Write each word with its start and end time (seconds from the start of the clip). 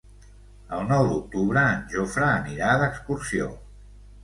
El 0.77 0.81
nou 0.91 1.09
d'octubre 1.09 1.67
en 1.75 1.85
Jofre 1.93 2.25
anirà 2.39 2.73
d'excursió. 2.83 3.55